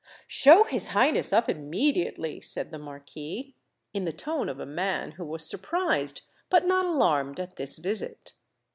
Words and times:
"Show 0.25 0.63
his 0.63 0.87
Highness 0.87 1.31
up 1.31 1.47
immediately," 1.47 2.41
said 2.41 2.71
the 2.71 2.79
Marquis, 2.79 3.53
in 3.93 4.03
the 4.03 4.11
tone 4.11 4.49
of 4.49 4.59
a 4.59 4.65
man 4.65 5.11
who 5.11 5.23
was 5.23 5.47
surprised 5.47 6.21
but 6.49 6.65
not 6.65 6.85
alarmed 6.87 7.39
at 7.39 7.57
this 7.57 7.77
visit. 7.77 8.33